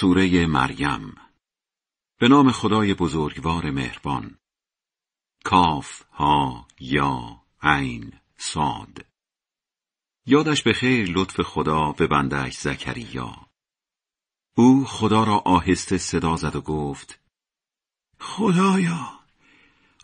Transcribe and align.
سوره 0.00 0.46
مریم. 0.46 1.14
به 2.20 2.28
نام 2.28 2.52
خدای 2.52 2.94
بزرگوار 2.94 3.70
مهربان. 3.70 4.38
کاف 5.44 6.02
ها 6.12 6.66
یا 6.80 7.42
عین 7.62 8.12
صاد. 8.38 9.06
یادش 10.26 10.62
به 10.62 10.72
خیر 10.72 11.10
لطف 11.10 11.40
خدا 11.40 11.92
به 11.92 12.06
بندش 12.06 12.54
زکریا. 12.54 13.46
او 14.56 14.84
خدا 14.84 15.24
را 15.24 15.38
آهسته 15.38 15.98
صدا 15.98 16.36
زد 16.36 16.56
و 16.56 16.60
گفت 16.60 17.20
خدایا 18.20 19.20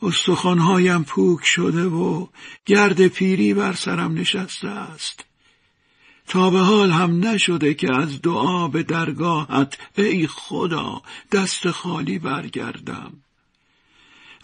استخوانهایم 0.03 1.05
پوک 1.05 1.45
شده 1.45 1.85
و 1.85 2.27
گرد 2.67 3.07
پیری 3.07 3.55
بر 3.55 3.73
سرم 3.73 4.15
نشسته 4.15 4.69
است. 4.69 5.32
تا 6.27 6.51
به 6.51 6.59
حال 6.59 6.91
هم 6.91 7.27
نشده 7.27 7.75
که 7.75 7.97
از 7.97 8.23
دعا 8.23 8.69
به 8.69 8.83
درگاهت 8.83 9.79
ای 9.99 10.27
خدا 10.27 11.03
دست 11.33 11.71
خالی 11.71 12.19
برگردم. 12.19 13.13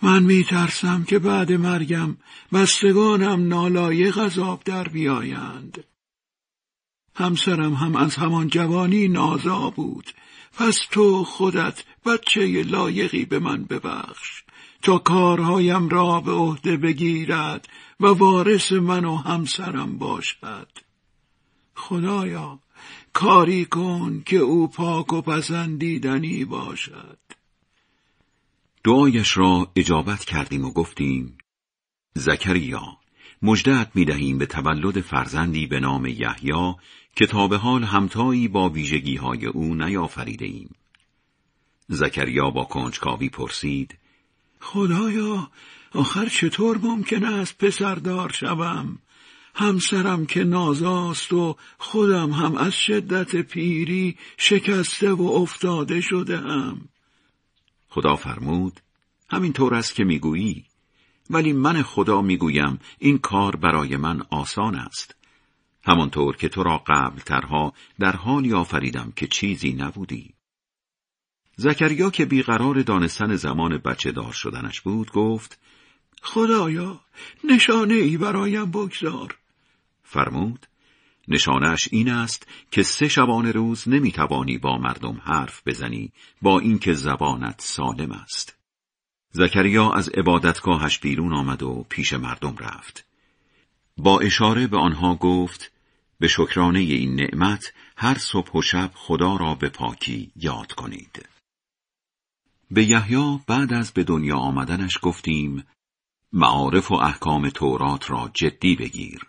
من 0.02 0.22
می 0.22 0.44
ترسم 0.44 1.04
که 1.04 1.18
بعد 1.18 1.52
مرگم 1.52 2.16
بستگانم 2.52 3.48
نالایق 3.48 4.18
عذاب 4.18 4.62
در 4.64 4.84
بیایند. 4.84 5.84
همسرم 7.14 7.74
هم 7.74 7.96
از 7.96 8.16
همان 8.16 8.48
جوانی 8.48 9.08
نازا 9.08 9.70
بود. 9.70 10.12
پس 10.52 10.78
تو 10.90 11.24
خودت 11.24 11.84
بچه 12.06 12.62
لایقی 12.62 13.24
به 13.24 13.38
من 13.38 13.64
ببخش. 13.64 14.42
تا 14.82 14.98
کارهایم 14.98 15.88
را 15.88 16.20
به 16.20 16.32
عهده 16.32 16.76
بگیرد 16.76 17.68
و 18.00 18.06
وارث 18.06 18.72
من 18.72 19.04
و 19.04 19.16
همسرم 19.16 19.98
باشد. 19.98 20.68
خدایا 21.78 22.58
کاری 23.12 23.64
کن 23.64 24.22
که 24.26 24.36
او 24.36 24.68
پاک 24.68 25.12
و 25.12 25.20
پسندیدنی 25.20 26.44
باشد 26.44 27.18
دعایش 28.84 29.36
را 29.36 29.72
اجابت 29.76 30.24
کردیم 30.24 30.64
و 30.64 30.70
گفتیم 30.70 31.38
زکریا 32.14 32.82
مجدت 33.42 33.90
می 33.94 34.04
دهیم 34.04 34.38
به 34.38 34.46
تولد 34.46 35.00
فرزندی 35.00 35.66
به 35.66 35.80
نام 35.80 36.06
یحیی 36.06 36.74
که 37.16 37.26
تا 37.26 37.48
به 37.48 37.56
حال 37.58 37.84
همتایی 37.84 38.48
با 38.48 38.68
ویژگی 38.68 39.16
های 39.16 39.46
او 39.46 39.74
نیافریده 39.74 40.44
ایم. 40.44 40.74
زکریا 41.88 42.50
با 42.50 42.64
کنجکاوی 42.64 43.28
پرسید 43.28 43.98
خدایا 44.60 45.50
آخر 45.92 46.26
چطور 46.26 46.78
ممکن 46.78 47.24
است 47.24 47.58
پسردار 47.58 48.32
شوم؟ 48.32 48.98
همسرم 49.54 50.26
که 50.26 50.44
نازاست 50.44 51.32
و 51.32 51.56
خودم 51.78 52.30
هم 52.30 52.56
از 52.56 52.74
شدت 52.74 53.36
پیری 53.36 54.16
شکسته 54.36 55.12
و 55.12 55.22
افتاده 55.22 56.00
شده 56.00 56.38
هم. 56.38 56.88
خدا 57.88 58.16
فرمود 58.16 58.80
همین 59.30 59.52
طور 59.52 59.74
است 59.74 59.94
که 59.94 60.04
می‌گویی. 60.04 60.64
ولی 61.30 61.52
من 61.52 61.82
خدا 61.82 62.22
می‌گویم 62.22 62.78
این 62.98 63.18
کار 63.18 63.56
برای 63.56 63.96
من 63.96 64.22
آسان 64.30 64.74
است. 64.74 65.14
همانطور 65.84 66.36
که 66.36 66.48
تو 66.48 66.62
را 66.62 66.82
قبل 66.86 67.20
ترها 67.20 67.72
در 67.98 68.16
حالی 68.16 68.52
آفریدم 68.52 69.12
که 69.16 69.26
چیزی 69.26 69.72
نبودی. 69.72 70.34
زکریا 71.56 72.10
که 72.10 72.24
بیقرار 72.24 72.82
دانستن 72.82 73.36
زمان 73.36 73.78
بچه 73.78 74.12
دار 74.12 74.32
شدنش 74.32 74.80
بود 74.80 75.12
گفت 75.12 75.58
خدایا 76.22 77.00
نشانه 77.44 77.94
ای 77.94 78.16
برایم 78.16 78.70
بگذار. 78.70 79.38
فرمود 80.02 80.66
نشانش 81.28 81.88
این 81.92 82.10
است 82.10 82.46
که 82.70 82.82
سه 82.82 83.08
شبانه 83.08 83.52
روز 83.52 83.88
نمی‌توانی 83.88 84.58
با 84.58 84.78
مردم 84.78 85.20
حرف 85.24 85.62
بزنی 85.66 86.12
با 86.42 86.58
اینکه 86.58 86.92
زبانت 86.92 87.60
سالم 87.60 88.12
است. 88.12 88.56
زکریا 89.32 89.92
از 89.92 90.08
عبادتگاهش 90.08 90.98
بیرون 90.98 91.34
آمد 91.34 91.62
و 91.62 91.86
پیش 91.88 92.12
مردم 92.12 92.56
رفت. 92.56 93.04
با 93.96 94.20
اشاره 94.20 94.66
به 94.66 94.78
آنها 94.78 95.14
گفت 95.14 95.72
به 96.20 96.28
شکرانه 96.28 96.78
این 96.78 97.14
نعمت 97.14 97.72
هر 97.96 98.18
صبح 98.18 98.52
و 98.52 98.62
شب 98.62 98.90
خدا 98.94 99.36
را 99.36 99.54
به 99.54 99.68
پاکی 99.68 100.30
یاد 100.36 100.72
کنید. 100.72 101.28
به 102.70 102.84
یحیی 102.84 103.40
بعد 103.46 103.72
از 103.72 103.92
به 103.92 104.04
دنیا 104.04 104.36
آمدنش 104.36 104.98
گفتیم 105.02 105.64
معارف 106.32 106.90
و 106.90 106.94
احکام 106.94 107.48
تورات 107.48 108.10
را 108.10 108.30
جدی 108.34 108.76
بگیر 108.76 109.20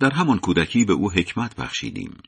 در 0.00 0.10
همان 0.10 0.38
کودکی 0.38 0.84
به 0.84 0.92
او 0.92 1.12
حکمت 1.12 1.56
بخشیدیم 1.56 2.18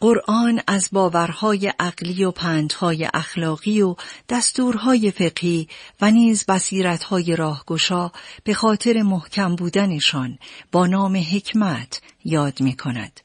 قرآن 0.00 0.60
از 0.66 0.88
باورهای 0.92 1.72
عقلی 1.78 2.24
و 2.24 2.30
پندهای 2.30 3.08
اخلاقی 3.14 3.82
و 3.82 3.94
دستورهای 4.28 5.10
فقهی 5.10 5.68
و 6.00 6.10
نیز 6.10 6.44
بصیرتهای 6.46 7.36
راهگشا 7.36 8.10
به 8.44 8.54
خاطر 8.54 9.02
محکم 9.02 9.56
بودنشان 9.56 10.38
با 10.72 10.86
نام 10.86 11.16
حکمت 11.16 12.02
یاد 12.24 12.60
می 12.60 12.76
کند. 12.76 13.20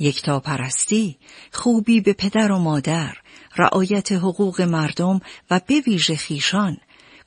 یکتا 0.00 0.40
پرستی، 0.40 1.18
خوبی 1.52 2.00
به 2.00 2.12
پدر 2.12 2.52
و 2.52 2.58
مادر، 2.58 3.16
رعایت 3.56 4.12
حقوق 4.12 4.60
مردم 4.60 5.20
و 5.50 5.60
به 5.66 5.80
ویژه 5.80 6.16
خیشان، 6.16 6.76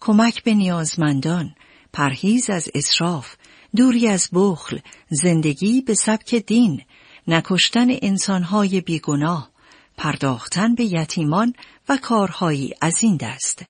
کمک 0.02 0.44
به 0.44 0.54
نیازمندان، 0.54 1.56
پرهیز 1.94 2.50
از 2.50 2.70
اسراف، 2.76 3.36
دوری 3.76 4.08
از 4.08 4.30
بخل، 4.34 4.80
زندگی 5.10 5.82
به 5.82 5.94
سبک 5.94 6.36
دین، 6.36 6.82
نکشتن 7.28 7.88
انسانهای 8.02 8.82
بیگناه، 8.82 9.52
پرداختن 9.98 10.76
به 10.76 10.84
یتیمان 10.84 11.54
و 11.90 11.98
کارهایی 11.98 12.74
از 12.82 13.04
این 13.04 13.18
دست. 13.18 13.66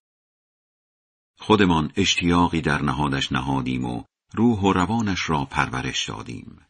خودمان 1.40 1.91
اشتیاقی 1.95 2.61
در 2.61 2.81
نهادش 2.81 3.31
نهادیم 3.31 3.85
و 3.85 4.03
روح 4.34 4.59
و 4.59 4.73
روانش 4.73 5.29
را 5.29 5.46
پرورش 5.46 6.09
دادیم. 6.09 6.61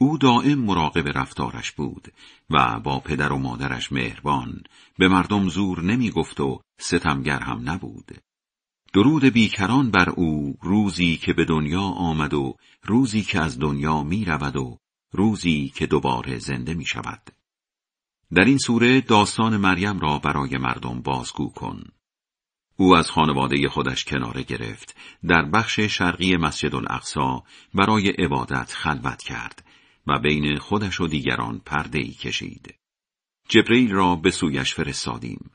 او 0.00 0.18
دائم 0.18 0.58
مراقب 0.58 1.18
رفتارش 1.18 1.72
بود 1.72 2.12
و 2.50 2.80
با 2.80 3.00
پدر 3.00 3.32
و 3.32 3.38
مادرش 3.38 3.92
مهربان 3.92 4.62
به 4.98 5.08
مردم 5.08 5.48
زور 5.48 5.82
نمی 5.82 6.10
گفت 6.10 6.40
و 6.40 6.60
ستمگر 6.80 7.40
هم 7.40 7.70
نبود. 7.70 8.18
درود 8.92 9.24
بیکران 9.24 9.90
بر 9.90 10.10
او 10.10 10.58
روزی 10.62 11.16
که 11.16 11.32
به 11.32 11.44
دنیا 11.44 11.82
آمد 11.82 12.34
و 12.34 12.56
روزی 12.82 13.22
که 13.22 13.40
از 13.40 13.58
دنیا 13.58 14.02
می 14.02 14.24
رود 14.24 14.56
و 14.56 14.78
روزی 15.12 15.72
که 15.74 15.86
دوباره 15.86 16.38
زنده 16.38 16.74
می 16.74 16.86
شود. 16.86 17.22
در 18.34 18.44
این 18.44 18.58
سوره 18.58 19.00
داستان 19.00 19.56
مریم 19.56 19.98
را 19.98 20.18
برای 20.18 20.58
مردم 20.58 21.02
بازگو 21.02 21.48
کن. 21.48 21.84
او 22.76 22.96
از 22.96 23.10
خانواده 23.10 23.68
خودش 23.68 24.04
کناره 24.04 24.42
گرفت 24.42 24.96
در 25.28 25.42
بخش 25.42 25.80
شرقی 25.80 26.36
مسجد 26.36 26.74
الاقصا 26.74 27.42
برای 27.74 28.08
عبادت 28.08 28.72
خلوت 28.72 29.22
کرد 29.22 29.64
و 30.06 30.18
بین 30.18 30.58
خودش 30.58 31.00
و 31.00 31.06
دیگران 31.06 31.58
پرده 31.58 31.98
ای 31.98 32.12
کشید. 32.12 32.74
جبریل 33.48 33.90
را 33.92 34.16
به 34.16 34.30
سویش 34.30 34.74
فرستادیم. 34.74 35.50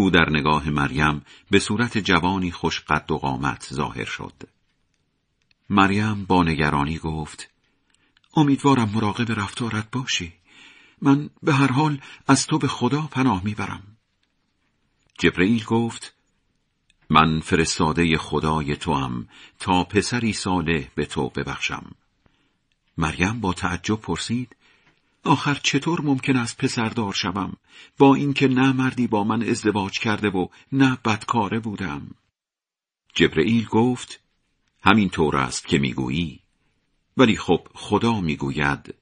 او 0.00 0.10
در 0.10 0.30
نگاه 0.30 0.70
مریم 0.70 1.22
به 1.50 1.58
صورت 1.58 1.98
جوانی 1.98 2.50
خوش 2.50 2.80
قد 2.80 3.10
و 3.10 3.18
قامت 3.18 3.68
ظاهر 3.72 4.04
شد. 4.04 4.32
مریم 5.70 6.24
با 6.24 6.44
نگرانی 6.44 6.98
گفت 6.98 7.50
امیدوارم 8.36 8.90
مراقب 8.94 9.40
رفتارت 9.40 9.90
باشی. 9.90 10.32
من 11.02 11.30
به 11.42 11.54
هر 11.54 11.72
حال 11.72 12.00
از 12.26 12.46
تو 12.46 12.58
به 12.58 12.68
خدا 12.68 13.00
پناه 13.00 13.44
می‌برم. 13.44 13.82
جبرئیل 15.18 15.64
گفت 15.64 16.14
من 17.10 17.40
فرستاده 17.40 18.16
خدای 18.16 18.76
تو 18.76 18.94
هم 18.94 19.28
تا 19.58 19.84
پسری 19.84 20.32
صالح 20.32 20.88
به 20.94 21.06
تو 21.06 21.28
ببخشم. 21.28 21.90
مریم 22.98 23.40
با 23.40 23.52
تعجب 23.52 24.00
پرسید 24.00 24.56
آخر 25.24 25.54
چطور 25.54 26.00
ممکن 26.00 26.36
است 26.36 26.58
پسردار 26.58 27.12
شوم؟ 27.12 27.56
با 27.98 28.14
اینکه 28.14 28.48
نه 28.48 28.72
مردی 28.72 29.06
با 29.06 29.24
من 29.24 29.42
ازدواج 29.42 29.98
کرده 29.98 30.28
و 30.30 30.46
نه 30.72 30.98
بدکاره 31.04 31.60
بودم. 31.60 32.10
جبرئیل 33.14 33.64
گفت 33.64 34.20
همین 34.82 35.08
طور 35.08 35.36
است 35.36 35.66
که 35.66 35.78
می‌گویی. 35.78 36.40
ولی 37.16 37.36
خب 37.36 37.68
خدا 37.74 38.20
می‌گوید 38.20 38.94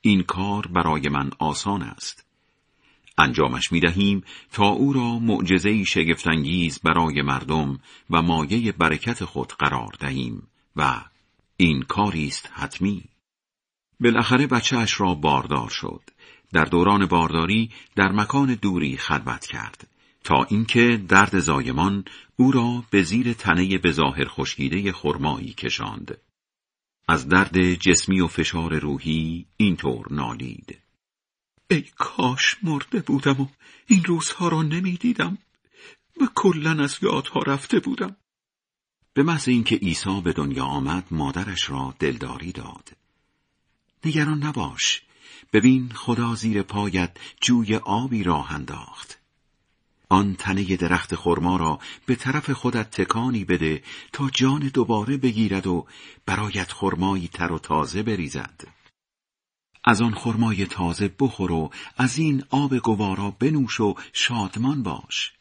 این 0.00 0.22
کار 0.22 0.66
برای 0.66 1.08
من 1.08 1.30
آسان 1.38 1.82
است. 1.82 2.24
انجامش 3.18 3.72
می 3.72 3.80
دهیم 3.80 4.24
تا 4.52 4.68
او 4.68 4.92
را 4.92 5.18
معجزهی 5.18 5.84
شگفتانگیز 5.84 6.78
برای 6.78 7.22
مردم 7.22 7.80
و 8.10 8.22
مایه 8.22 8.72
برکت 8.72 9.24
خود 9.24 9.52
قرار 9.52 9.90
دهیم 10.00 10.48
و 10.76 11.04
این 11.56 11.82
کاری 11.82 12.26
است 12.26 12.48
حتمی. 12.52 13.04
بالاخره 14.00 14.46
بچهش 14.46 15.00
را 15.00 15.14
باردار 15.14 15.68
شد. 15.68 16.02
در 16.52 16.64
دوران 16.64 17.06
بارداری 17.06 17.70
در 17.96 18.12
مکان 18.12 18.54
دوری 18.54 18.96
خلوت 18.96 19.46
کرد. 19.46 19.88
تا 20.24 20.44
اینکه 20.44 21.02
درد 21.08 21.38
زایمان 21.38 22.04
او 22.36 22.52
را 22.52 22.84
به 22.90 23.02
زیر 23.02 23.32
تنه 23.32 23.78
به 23.78 23.92
ظاهر 23.92 24.28
خشکیده 24.28 24.92
خرمایی 24.92 25.52
کشاند. 25.52 26.18
از 27.08 27.28
درد 27.28 27.74
جسمی 27.74 28.20
و 28.20 28.26
فشار 28.26 28.78
روحی 28.78 29.46
اینطور 29.56 30.12
نالید. 30.12 30.78
ای 31.70 31.84
کاش 31.96 32.56
مرده 32.62 33.00
بودم 33.00 33.40
و 33.40 33.46
این 33.86 34.04
روزها 34.04 34.48
را 34.48 34.62
نمی‌دیدم. 34.62 35.38
و 36.20 36.28
کلا 36.34 36.82
از 36.84 36.98
یادها 37.02 37.40
رفته 37.40 37.80
بودم. 37.80 38.16
به 39.14 39.22
محض 39.22 39.48
اینکه 39.48 39.76
عیسی 39.76 40.20
به 40.20 40.32
دنیا 40.32 40.64
آمد 40.64 41.06
مادرش 41.10 41.70
را 41.70 41.94
دلداری 41.98 42.52
داد. 42.52 42.96
نگران 44.04 44.44
نباش. 44.44 45.02
ببین 45.52 45.92
خدا 45.94 46.34
زیر 46.34 46.62
پایت 46.62 47.16
جوی 47.40 47.76
آبی 47.76 48.22
راه 48.22 48.52
انداخت. 48.52 49.18
آن 50.08 50.34
تنه 50.34 50.76
درخت 50.76 51.14
خرما 51.14 51.56
را 51.56 51.78
به 52.06 52.14
طرف 52.14 52.50
خودت 52.50 52.90
تکانی 52.90 53.44
بده 53.44 53.82
تا 54.12 54.30
جان 54.30 54.60
دوباره 54.74 55.16
بگیرد 55.16 55.66
و 55.66 55.86
برایت 56.26 56.72
خرمایی 56.72 57.28
تر 57.28 57.52
و 57.52 57.58
تازه 57.58 58.02
بریزد. 58.02 58.64
از 59.84 60.02
آن 60.02 60.14
خرمای 60.14 60.66
تازه 60.66 61.10
بخور 61.20 61.52
و 61.52 61.70
از 61.96 62.18
این 62.18 62.44
آب 62.50 62.78
گوارا 62.78 63.30
بنوش 63.30 63.80
و 63.80 63.94
شادمان 64.12 64.82
باش. 64.82 65.32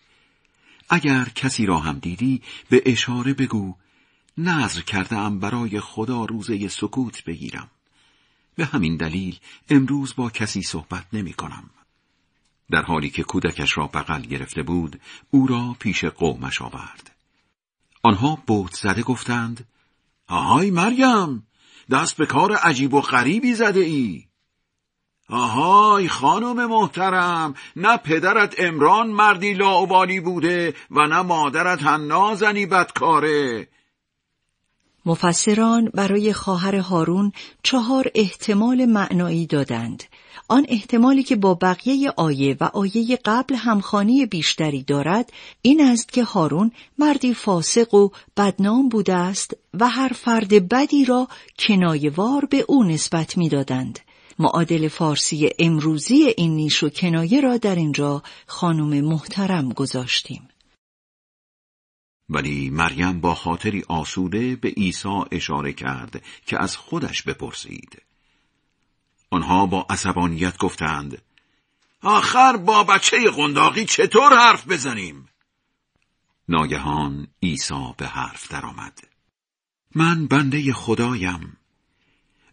اگر 0.90 1.26
کسی 1.36 1.66
را 1.66 1.80
هم 1.80 2.00
دیدی 2.00 2.42
به 2.70 2.84
اشاره 2.86 3.34
بگو 3.34 3.76
نظر 4.38 4.82
کرده 4.82 5.30
برای 5.30 5.80
خدا 5.80 6.26
روزه 6.26 6.68
سکوت 6.68 7.24
بگیرم. 7.24 7.70
به 8.58 8.66
همین 8.66 8.98
دلیل 8.98 9.40
امروز 9.70 10.16
با 10.16 10.30
کسی 10.30 10.62
صحبت 10.62 11.06
نمی 11.14 11.34
کنم. 11.34 11.70
در 12.72 12.82
حالی 12.82 13.10
که 13.10 13.24
کودکش 13.24 13.78
را 13.78 13.88
بغل 13.88 14.22
گرفته 14.22 14.64
بود 14.64 15.02
او 15.32 15.48
را 15.48 15.76
پیش 15.80 16.06
قومش 16.06 16.62
آورد. 16.62 17.12
آنها 18.04 18.44
بوت 18.48 18.74
زده 18.74 19.04
گفتند 19.04 19.68
آهای 20.28 20.72
مریم 20.72 21.48
دست 21.92 22.18
به 22.18 22.26
کار 22.26 22.56
عجیب 22.56 22.94
و 22.94 23.02
غریبی 23.02 23.54
زده 23.54 23.80
ای. 23.80 24.24
آهای 25.30 26.08
خانم 26.08 26.66
محترم 26.66 27.54
نه 27.76 27.98
پدرت 27.98 28.56
امران 28.58 29.08
مردی 29.08 29.54
لاعبالی 29.54 30.20
بوده 30.20 30.74
و 30.92 31.08
نه 31.08 31.22
مادرت 31.22 31.84
هننا 31.84 32.36
زنی 32.36 32.66
بدکاره. 32.66 33.68
مفسران 35.08 35.90
برای 35.94 36.34
خواهر 36.34 36.76
هارون 36.76 37.32
چهار 37.64 38.12
احتمال 38.16 38.86
معنایی 38.86 39.46
دادند 39.46 40.04
آن 40.50 40.66
احتمالی 40.70 41.24
که 41.24 41.36
با 41.36 41.54
بقیه 41.54 42.14
آیه 42.18 42.58
و 42.60 42.64
آیه 42.64 43.20
قبل 43.26 43.56
همخانی 43.56 44.26
بیشتری 44.26 44.84
دارد 44.84 45.34
این 45.62 45.82
است 45.82 46.14
که 46.14 46.24
هارون 46.24 46.72
مردی 46.98 47.34
فاسق 47.34 47.94
و 47.94 48.10
بدنام 48.38 48.90
بوده 48.90 49.14
است 49.14 49.54
و 49.74 49.90
هر 49.90 50.12
فرد 50.16 50.70
بدی 50.70 51.06
را 51.06 51.28
کنایوار 51.60 52.46
به 52.46 52.66
او 52.68 52.84
نسبت 52.84 53.38
می‌دادند. 53.38 54.00
معادل 54.40 54.88
فارسی 54.88 55.50
امروزی 55.60 56.34
این 56.38 56.56
نیش 56.56 56.84
و 56.84 56.90
کنایه 56.90 57.42
را 57.42 57.58
در 57.58 57.76
اینجا 57.76 58.24
خانم 58.48 59.06
محترم 59.06 59.70
گذاشتیم. 59.70 60.50
ولی 62.30 62.70
مریم 62.70 63.20
با 63.20 63.36
خاطری 63.36 63.84
آسوده 63.88 64.56
به 64.56 64.70
عیسی 64.70 65.24
اشاره 65.32 65.74
کرد 65.74 66.24
که 66.46 66.62
از 66.62 66.78
خودش 66.78 67.24
بپرسید. 67.24 68.02
آنها 69.30 69.66
با 69.66 69.86
عصبانیت 69.90 70.58
گفتند 70.58 71.22
آخر 72.02 72.58
با 72.58 72.84
بچه 72.84 73.32
قنداقی 73.32 73.86
چطور 73.86 74.34
حرف 74.38 74.68
بزنیم؟ 74.68 75.30
ناگهان 76.50 77.28
عیسی 77.44 77.94
به 77.98 78.08
حرف 78.08 78.52
درآمد. 78.52 79.00
من 79.96 80.28
بنده 80.28 80.74
خدایم 80.74 81.58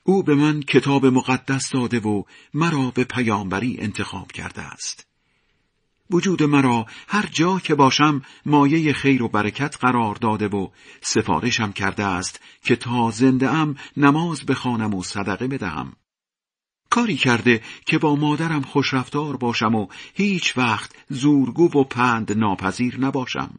او 0.03 0.23
به 0.23 0.35
من 0.35 0.61
کتاب 0.61 1.07
مقدس 1.07 1.71
داده 1.71 2.01
و 2.01 2.23
مرا 2.55 2.91
به 2.91 3.05
پیامبری 3.05 3.77
انتخاب 3.81 4.33
کرده 4.33 4.63
است. 4.63 5.07
وجود 6.11 6.43
مرا 6.43 6.87
هر 7.09 7.27
جا 7.33 7.59
که 7.59 7.75
باشم 7.75 8.23
مایه 8.47 8.93
خیر 8.93 9.23
و 9.23 9.29
برکت 9.29 9.77
قرار 9.81 10.15
داده 10.15 10.49
و 10.49 10.69
سفارشم 11.03 11.73
کرده 11.73 12.05
است 12.05 12.41
که 12.63 12.77
تا 12.77 13.11
زنده 13.11 13.51
ام 13.51 13.77
نماز 13.97 14.47
بخوانم 14.47 14.95
و 14.95 15.03
صدقه 15.03 15.49
بدهم. 15.49 15.93
کاری 16.91 17.17
کرده 17.17 17.63
که 17.87 17.99
با 17.99 18.17
مادرم 18.17 18.63
خوشرفتار 18.63 19.37
باشم 19.37 19.75
و 19.75 19.87
هیچ 20.15 20.59
وقت 20.59 20.97
زورگو 21.09 21.65
و 21.65 21.85
پند 21.85 22.39
ناپذیر 22.39 23.01
نباشم. 23.01 23.59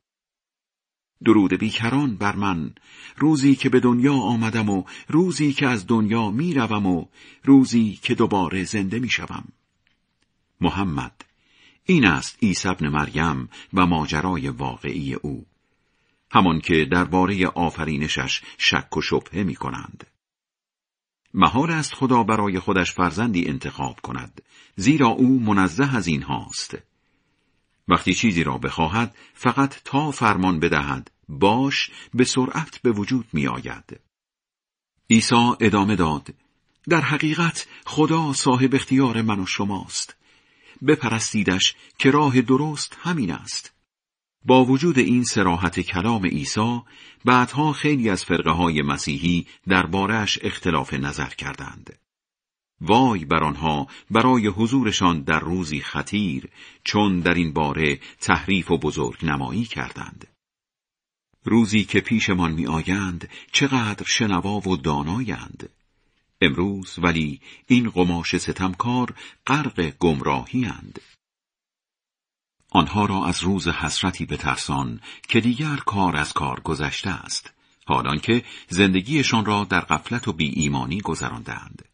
درود 1.26 1.54
بیکران 1.54 2.16
بر 2.16 2.36
من 2.36 2.74
روزی 3.18 3.56
که 3.56 3.70
به 3.70 3.80
دنیا 3.80 4.14
آمدم 4.14 4.70
و 4.70 4.84
روزی 5.08 5.54
که 5.54 5.68
از 5.68 5.88
دنیا 5.88 6.32
می‌روم 6.32 6.86
و 6.86 7.06
روزی 7.44 8.00
که 8.02 8.16
دوباره 8.16 8.64
زنده 8.64 9.00
می‌شوم 9.00 9.44
محمد 10.62 11.25
این 11.86 12.06
است 12.06 12.38
عیسی 12.44 12.68
ابن 12.68 12.90
مریم 12.90 13.50
و 13.74 13.86
ماجرای 13.86 14.50
واقعی 14.50 15.14
او 15.14 15.46
همان 16.32 16.62
که 16.62 16.86
درباره 16.92 17.48
آفرینشش 17.48 18.42
شک 18.58 18.98
و 18.98 19.02
شبهه 19.02 19.44
می 19.44 19.56
کنند. 19.56 20.08
محال 21.34 21.72
است 21.72 21.94
خدا 21.94 22.24
برای 22.24 22.60
خودش 22.60 22.92
فرزندی 22.92 23.48
انتخاب 23.48 24.00
کند 24.00 24.42
زیرا 24.76 25.08
او 25.08 25.40
منزه 25.40 25.96
از 25.96 26.08
این 26.08 26.22
هاست 26.22 26.78
وقتی 27.88 28.14
چیزی 28.14 28.44
را 28.44 28.58
بخواهد 28.58 29.16
فقط 29.34 29.82
تا 29.84 30.12
فرمان 30.12 30.60
بدهد 30.60 31.12
باش 31.30 31.92
به 32.14 32.24
سرعت 32.24 32.80
به 32.82 32.92
وجود 32.92 33.28
می 33.34 33.48
آید. 33.48 34.00
عیسی 35.10 35.54
ادامه 35.60 35.96
داد 35.96 36.34
در 36.90 37.02
حقیقت 37.02 37.68
خدا 37.86 38.34
صاحب 38.34 38.76
اختیار 38.76 39.22
من 39.22 39.40
و 39.40 39.46
شماست 39.46 40.16
بپرستیدش 40.88 41.76
که 41.98 42.12
راه 42.12 42.42
درست 42.42 42.98
همین 43.02 43.32
است. 43.32 43.74
با 44.46 44.66
وجود 44.66 45.00
این 45.00 45.24
سراحت 45.24 45.80
کلام 45.80 46.26
عیسی 46.26 46.82
بعدها 47.26 47.74
خیلی 47.74 48.10
از 48.10 48.26
فرقه 48.26 48.52
های 48.52 48.82
مسیحی 48.82 49.48
دربارهش 49.68 50.40
اختلاف 50.42 50.94
نظر 50.94 51.30
کردند. 51.30 52.00
وای 52.82 53.26
بر 53.26 53.44
آنها 53.44 53.88
برای 54.12 54.48
حضورشان 54.48 55.22
در 55.22 55.40
روزی 55.40 55.80
خطیر 55.80 56.50
چون 56.84 57.20
در 57.20 57.34
این 57.34 57.54
باره 57.54 58.00
تحریف 58.20 58.72
و 58.72 58.78
بزرگ 58.78 59.26
نمایی 59.26 59.66
کردند. 59.66 60.28
روزی 61.44 61.84
که 61.84 62.02
پیشمان 62.02 62.52
می 62.52 62.68
آیند 62.68 63.30
چقدر 63.52 64.06
شنوا 64.06 64.60
و 64.70 64.78
دانایند. 64.78 65.70
امروز 66.46 66.96
ولی 66.98 67.42
این 67.68 67.90
قماش 67.90 68.38
ستمکار 68.38 69.14
غرق 69.48 69.94
گمراهی 70.00 70.66
اند. 70.66 71.00
آنها 72.72 73.06
را 73.06 73.26
از 73.26 73.44
روز 73.44 73.68
حسرتی 73.68 74.26
بترسان 74.26 75.02
که 75.28 75.42
دیگر 75.42 75.76
کار 75.76 76.16
از 76.16 76.34
کار 76.34 76.60
گذشته 76.60 77.10
است 77.10 77.54
حالان 77.88 78.20
که 78.20 78.44
زندگیشان 78.70 79.46
را 79.46 79.64
در 79.64 79.82
غفلت 79.82 80.28
و 80.28 80.34
بی 80.34 80.50
ایمانی 80.50 81.02
گذراندند. 81.02 81.86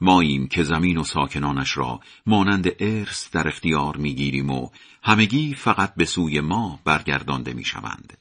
ماییم 0.00 0.48
که 0.48 0.62
زمین 0.62 0.96
و 0.96 1.04
ساکنانش 1.04 1.76
را 1.76 2.00
مانند 2.26 2.66
ارث 2.78 3.30
در 3.30 3.48
اختیار 3.48 3.96
می‌گیریم 3.96 4.50
و 4.50 4.70
همگی 5.02 5.54
فقط 5.54 5.94
به 5.94 6.04
سوی 6.04 6.40
ما 6.40 6.80
برگردانده 6.84 7.52
می‌شوند. 7.52 8.18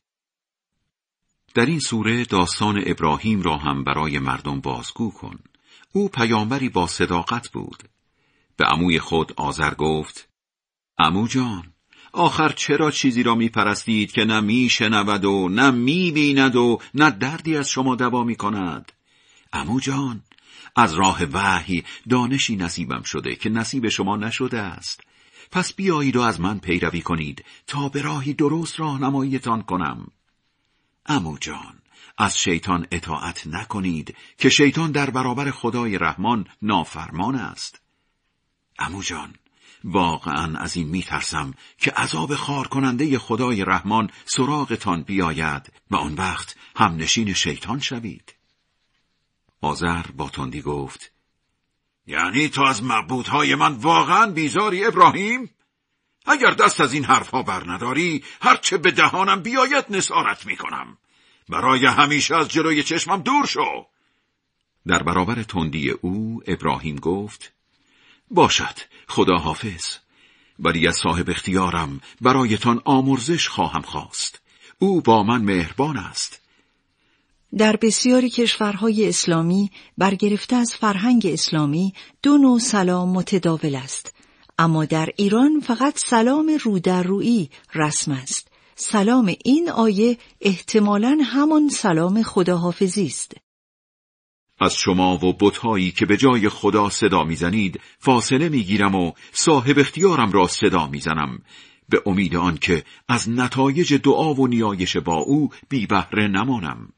در 1.58 1.66
این 1.66 1.80
سوره 1.80 2.26
داستان 2.26 2.84
ابراهیم 2.86 3.42
را 3.42 3.58
هم 3.58 3.84
برای 3.84 4.20
مردم 4.20 4.60
بازگو 4.60 5.12
کن. 5.12 5.40
او 5.92 6.10
پیامبری 6.10 6.70
با 6.70 6.88
صداقت 6.88 7.50
بود. 7.50 7.84
به 8.58 8.66
عموی 8.66 9.00
خود 9.00 9.34
آذر 9.36 9.74
گفت 9.74 10.30
عمو 10.98 11.28
جان 11.28 11.74
آخر 12.14 12.50
چرا 12.50 12.92
چیزی 12.92 13.24
را 13.24 13.36
میپرستید 13.36 14.12
که 14.12 14.26
نه 14.26 14.40
میشنود 14.40 15.26
و 15.26 15.50
نه 15.50 15.72
می‌بیند 15.72 16.56
و 16.56 16.80
نه 16.94 17.12
دردی 17.12 17.58
از 17.58 17.70
شما 17.70 17.96
دوا 17.96 18.24
می‌کند 18.24 18.92
عمو 19.54 19.80
جان 19.80 20.24
از 20.76 20.94
راه 20.94 21.24
وحی 21.34 21.84
دانشی 22.10 22.56
نصیبم 22.56 23.02
شده 23.02 23.36
که 23.36 23.50
نصیب 23.50 23.90
شما 23.90 24.18
نشده 24.18 24.60
است 24.60 25.02
پس 25.52 25.74
بیایید 25.74 26.16
و 26.16 26.22
از 26.22 26.42
من 26.42 26.60
پیروی 26.60 27.02
کنید 27.02 27.46
تا 27.68 27.90
به 27.90 28.02
راهی 28.02 28.34
درست 28.34 28.80
راهنماییتان 28.80 29.62
کنم 29.62 30.08
امو 31.08 31.38
جان 31.38 31.82
از 32.18 32.40
شیطان 32.40 32.88
اطاعت 32.92 33.48
نکنید 33.48 34.16
که 34.38 34.50
شیطان 34.50 34.92
در 34.92 35.10
برابر 35.10 35.52
خدای 35.52 35.98
رحمان 35.98 36.48
نافرمان 36.62 37.36
است 37.36 37.82
امو 38.80 39.02
جان 39.02 39.36
واقعا 39.84 40.60
از 40.60 40.76
این 40.76 40.88
میترسم 40.88 41.54
که 41.78 41.92
عذاب 41.92 42.36
خار 42.36 42.68
کننده 42.68 43.20
خدای 43.20 43.66
رحمان 43.66 44.10
سراغتان 44.26 45.04
بیاید 45.04 45.74
و 45.92 45.96
آن 45.96 46.14
وقت 46.14 46.56
هم 46.76 46.96
نشین 46.96 47.34
شیطان 47.34 47.80
شوید 47.80 48.36
آذر 49.62 50.02
با 50.02 50.30
تندی 50.30 50.62
گفت 50.62 51.12
یعنی 52.08 52.50
تو 52.50 52.62
از 52.62 52.84
معبودهای 52.84 53.56
من 53.56 53.74
واقعا 53.74 54.32
بیزاری 54.32 54.86
ابراهیم؟ 54.86 55.50
اگر 56.28 56.52
دست 56.52 56.82
از 56.82 56.94
این 56.94 57.04
حرفها 57.04 57.44
بر 57.44 57.64
نداری 57.68 58.24
هرچه 58.42 58.78
به 58.78 58.92
دهانم 58.92 59.42
بیاید 59.42 59.86
نسارت 59.90 60.46
می‌کنم. 60.46 60.98
برای 61.50 61.86
همیشه 61.86 62.36
از 62.36 62.50
جلوی 62.50 62.84
چشمم 62.84 63.22
دور 63.22 63.46
شو. 63.46 63.86
در 64.88 65.04
برابر 65.04 65.44
تندی 65.44 65.92
او 65.92 66.42
ابراهیم 66.48 66.96
گفت 66.96 67.54
باشد 68.32 68.76
خدا 69.08 69.38
حافظ 69.38 69.96
ولی 70.60 70.88
از 70.88 70.96
صاحب 70.96 71.30
اختیارم 71.30 72.02
برایتان 72.22 72.82
آمرزش 72.86 73.48
خواهم 73.48 73.82
خواست. 73.82 74.42
او 74.80 75.02
با 75.02 75.24
من 75.24 75.42
مهربان 75.42 75.98
است. 75.98 76.42
در 77.58 77.76
بسیاری 77.76 78.30
کشورهای 78.30 79.10
اسلامی 79.10 79.72
برگرفته 79.98 80.56
از 80.56 80.74
فرهنگ 80.74 81.26
اسلامی 81.26 81.94
دو 82.24 82.38
نوع 82.38 82.60
سلام 82.60 83.10
متداول 83.10 83.76
است. 83.76 84.17
اما 84.60 84.86
در 84.86 85.10
ایران 85.18 85.60
فقط 85.60 86.00
سلام 86.00 86.58
رو 86.64 86.80
در 86.80 87.04
روی 87.04 87.50
رسم 87.76 88.12
است. 88.12 88.48
سلام 88.76 89.34
این 89.46 89.70
آیه 89.70 90.18
احتمالا 90.42 91.18
همان 91.24 91.70
سلام 91.70 92.24
خداحافظی 92.24 93.06
است. 93.06 93.34
از 94.60 94.76
شما 94.76 95.18
و 95.18 95.34
بتهایی 95.34 95.92
که 95.92 96.06
به 96.06 96.18
جای 96.18 96.50
خدا 96.50 96.90
صدا 96.90 97.24
می‌زنید 97.24 97.80
فاصله 98.00 98.50
می‌گیرم 98.50 98.96
و 98.96 99.12
صاحب 99.32 99.80
اختیارم 99.80 100.32
را 100.32 100.48
صدا 100.48 100.88
می‌زنم. 100.88 101.40
به 101.90 102.02
امید 102.06 102.36
آنکه 102.36 102.84
از 103.08 103.30
نتایج 103.30 103.94
دعا 103.94 104.34
و 104.34 104.48
نیایش 104.48 104.98
با 104.98 105.16
او 105.16 105.50
بی 105.70 105.88
بهره 105.88 106.28
نمانم. 106.28 106.90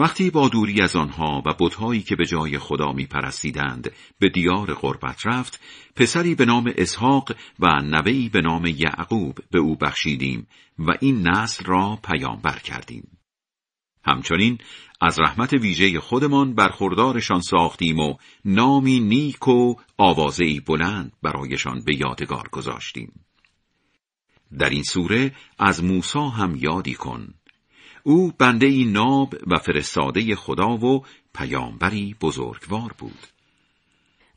وقتی 0.00 0.30
با 0.30 0.48
دوری 0.48 0.82
از 0.82 0.96
آنها 0.96 1.42
و 1.46 1.54
بتهایی 1.60 2.02
که 2.02 2.16
به 2.16 2.26
جای 2.26 2.58
خدا 2.58 2.92
می 2.92 3.06
پرستیدند 3.06 3.92
به 4.18 4.28
دیار 4.28 4.74
غربت 4.74 5.26
رفت 5.26 5.60
پسری 5.96 6.34
به 6.34 6.44
نام 6.44 6.72
اسحاق 6.76 7.32
و 7.58 7.66
نوهی 7.82 8.28
به 8.28 8.40
نام 8.40 8.66
یعقوب 8.66 9.38
به 9.50 9.58
او 9.58 9.76
بخشیدیم 9.76 10.46
و 10.78 10.92
این 11.00 11.28
نسل 11.28 11.64
را 11.64 11.98
پیامبر 12.04 12.58
کردیم. 12.58 13.18
همچنین 14.04 14.58
از 15.00 15.18
رحمت 15.18 15.52
ویژه 15.52 16.00
خودمان 16.00 16.54
برخوردارشان 16.54 17.40
ساختیم 17.40 17.98
و 17.98 18.14
نامی 18.44 19.00
نیک 19.00 19.48
و 19.48 19.74
آوازهی 19.98 20.60
بلند 20.60 21.12
برایشان 21.22 21.82
به 21.86 21.96
یادگار 21.96 22.48
گذاشتیم. 22.52 23.12
در 24.58 24.70
این 24.70 24.82
سوره 24.82 25.34
از 25.58 25.84
موسا 25.84 26.28
هم 26.28 26.56
یادی 26.56 26.94
کن. 26.94 27.34
او 28.02 28.32
بنده 28.38 28.66
ای 28.66 28.84
ناب 28.84 29.34
و 29.46 29.58
فرستاده 29.58 30.34
خدا 30.36 30.76
و 30.76 31.04
پیامبری 31.34 32.16
بزرگوار 32.20 32.94
بود 32.98 33.26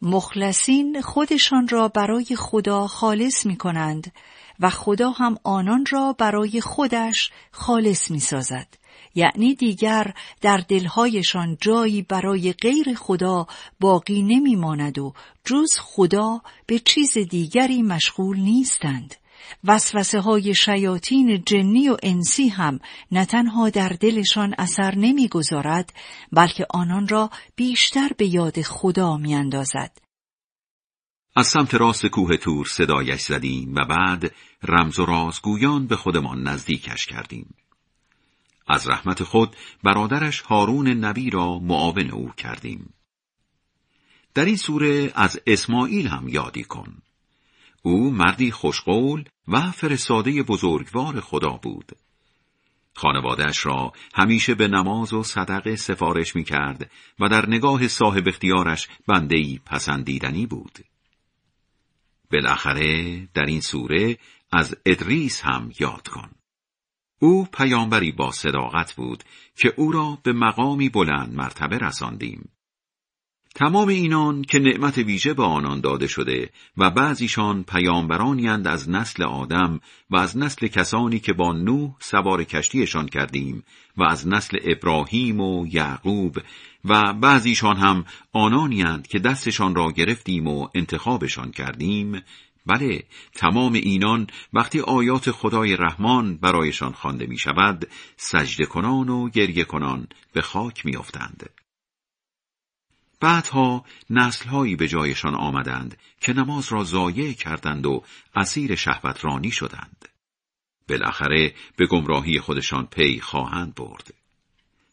مخلصین 0.01 1.01
خودشان 1.01 1.67
را 1.67 1.87
برای 1.87 2.25
خدا 2.37 2.87
خالص 2.87 3.45
می 3.45 3.57
کنند 3.57 4.13
و 4.59 4.69
خدا 4.69 5.09
هم 5.09 5.37
آنان 5.43 5.85
را 5.89 6.13
برای 6.13 6.61
خودش 6.61 7.31
خالص 7.51 8.11
می 8.11 8.19
سازد. 8.19 8.67
یعنی 9.15 9.55
دیگر 9.55 10.13
در 10.41 10.57
دلهایشان 10.57 11.57
جایی 11.61 12.01
برای 12.01 12.53
غیر 12.53 12.95
خدا 12.95 13.47
باقی 13.79 14.21
نمی 14.21 14.55
ماند 14.55 14.99
و 14.99 15.13
جز 15.45 15.69
خدا 15.79 16.41
به 16.65 16.79
چیز 16.79 17.17
دیگری 17.17 17.81
مشغول 17.81 18.39
نیستند. 18.39 19.15
وسوسه 19.63 20.19
های 20.19 20.55
شیاطین 20.55 21.43
جنی 21.45 21.89
و 21.89 21.97
انسی 22.03 22.47
هم 22.47 22.79
نه 23.11 23.25
تنها 23.25 23.69
در 23.69 23.89
دلشان 23.89 24.55
اثر 24.57 24.95
نمی‌گذارد 24.95 25.93
بلکه 26.31 26.65
آنان 26.69 27.07
را 27.07 27.29
بیشتر 27.55 28.09
به 28.17 28.25
یاد 28.25 28.61
خدا 28.61 29.17
میاندازد. 29.17 29.97
از 31.35 31.47
سمت 31.47 31.75
راست 31.75 32.05
کوه 32.05 32.37
تور 32.37 32.65
صدایش 32.65 33.21
زدیم 33.21 33.75
و 33.75 33.85
بعد 33.85 34.31
رمز 34.63 34.99
و 34.99 35.05
رازگویان 35.05 35.87
به 35.87 35.95
خودمان 35.95 36.47
نزدیکش 36.47 37.05
کردیم. 37.05 37.55
از 38.67 38.89
رحمت 38.89 39.23
خود 39.23 39.55
برادرش 39.83 40.41
هارون 40.41 40.87
نبی 40.87 41.29
را 41.29 41.59
معاون 41.59 42.09
او 42.11 42.31
کردیم. 42.37 42.93
در 44.33 44.45
این 44.45 44.57
سوره 44.57 45.11
از 45.15 45.39
اسماعیل 45.47 46.07
هم 46.07 46.27
یادی 46.29 46.63
کن. 46.63 47.02
او 47.85 48.11
مردی 48.11 48.51
خوشقول 48.51 49.23
و 49.47 49.71
فرستاده 49.71 50.43
بزرگوار 50.43 51.19
خدا 51.21 51.49
بود. 51.49 51.91
خانوادهش 52.95 53.65
را 53.65 53.93
همیشه 54.13 54.55
به 54.55 54.67
نماز 54.67 55.13
و 55.13 55.23
صدقه 55.23 55.75
سفارش 55.75 56.35
می 56.35 56.43
کرد 56.43 56.91
و 57.19 57.29
در 57.29 57.49
نگاه 57.49 57.87
صاحب 57.87 58.27
اختیارش 58.27 58.87
بندهی 59.07 59.59
پسندیدنی 59.65 60.45
بود. 60.45 60.79
بالاخره 62.31 63.27
در 63.33 63.45
این 63.45 63.61
سوره 63.61 64.17
از 64.51 64.75
ادریس 64.85 65.41
هم 65.41 65.71
یاد 65.79 66.07
کن. 66.07 66.29
او 67.19 67.45
پیامبری 67.45 68.11
با 68.11 68.31
صداقت 68.31 68.93
بود 68.93 69.23
که 69.55 69.73
او 69.77 69.91
را 69.91 70.17
به 70.23 70.33
مقامی 70.33 70.89
بلند 70.89 71.33
مرتبه 71.33 71.77
رساندیم. 71.77 72.49
تمام 73.55 73.87
اینان 73.87 74.41
که 74.41 74.59
نعمت 74.59 74.97
ویژه 74.97 75.33
به 75.33 75.43
آنان 75.43 75.81
داده 75.81 76.07
شده 76.07 76.49
و 76.77 76.89
بعضیشان 76.89 77.63
پیامبرانیند 77.63 78.67
از 78.67 78.89
نسل 78.89 79.23
آدم 79.23 79.79
و 80.09 80.15
از 80.17 80.37
نسل 80.37 80.67
کسانی 80.67 81.19
که 81.19 81.33
با 81.33 81.53
نوح 81.53 81.91
سوار 81.99 82.43
کشتیشان 82.43 83.07
کردیم 83.07 83.63
و 83.97 84.03
از 84.03 84.27
نسل 84.27 84.57
ابراهیم 84.63 85.41
و 85.41 85.67
یعقوب 85.67 86.37
و 86.85 87.13
بعضیشان 87.13 87.77
هم 87.77 88.05
آنانیند 88.31 89.07
که 89.07 89.19
دستشان 89.19 89.75
را 89.75 89.91
گرفتیم 89.91 90.47
و 90.47 90.67
انتخابشان 90.75 91.51
کردیم 91.51 92.21
بله 92.65 93.03
تمام 93.35 93.73
اینان 93.73 94.27
وقتی 94.53 94.79
آیات 94.79 95.31
خدای 95.31 95.75
رحمان 95.75 96.37
برایشان 96.37 96.91
خوانده 96.91 97.25
می 97.25 97.37
شود 97.37 97.87
سجده 98.17 98.65
کنان 98.65 99.09
و 99.09 99.29
گریه 99.29 99.63
کنان 99.63 100.07
به 100.33 100.41
خاک 100.41 100.85
می 100.85 100.95
افتند. 100.95 101.49
بعدها 103.23 103.85
نسلهایی 104.09 104.75
به 104.75 104.87
جایشان 104.87 105.35
آمدند 105.35 105.97
که 106.21 106.33
نماز 106.33 106.71
را 106.71 106.83
ضایع 106.83 107.33
کردند 107.33 107.85
و 107.85 108.03
اسیر 108.35 108.75
شهوت 108.75 109.25
رانی 109.25 109.51
شدند. 109.51 110.09
بالاخره 110.89 111.53
به 111.77 111.85
گمراهی 111.85 112.39
خودشان 112.39 112.85
پی 112.85 113.19
خواهند 113.19 113.75
برد. 113.75 114.13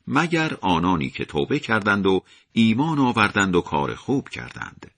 مگر 0.06 0.56
آنانی 0.60 1.10
که 1.10 1.24
توبه 1.24 1.58
کردند 1.58 2.06
و 2.06 2.22
ایمان 2.52 2.98
آوردند 2.98 3.56
و 3.56 3.60
کار 3.60 3.94
خوب 3.94 4.28
کردند. 4.28 4.90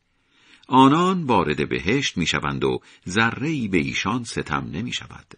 آنان 0.69 1.25
وارد 1.25 1.69
بهشت 1.69 2.17
می‌شوند 2.17 2.65
و 2.65 2.81
ذره‌ای 3.09 3.69
به 3.69 3.79
ایشان 3.79 4.25
ستم 4.25 4.69
نمی 4.73 4.93
شود. 4.93 5.35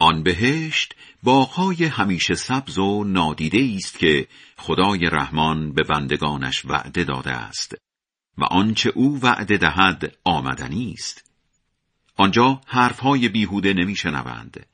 آن 0.00 0.22
بهشت 0.22 0.94
باغهای 1.22 1.84
همیشه 1.84 2.34
سبز 2.34 2.78
و 2.78 3.04
نادیده 3.04 3.74
است 3.76 3.98
که 3.98 4.28
خدای 4.56 4.98
رحمان 5.12 5.72
به 5.72 5.82
بندگانش 5.82 6.64
وعده 6.64 7.04
داده 7.04 7.30
است 7.30 7.74
و 8.38 8.44
آنچه 8.44 8.92
او 8.94 9.20
وعده 9.22 9.56
دهد 9.56 10.16
آمدنی 10.24 10.92
است. 10.92 11.30
آنجا 12.16 12.60
حرفهای 12.66 13.28
بیهوده 13.28 13.72
نمیشنوند. 13.72 14.66